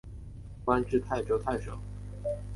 [0.65, 1.77] 官至泰州太守。